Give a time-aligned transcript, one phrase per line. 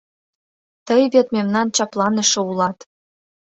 [0.87, 2.77] Тый вет мемнан чапланыше улат.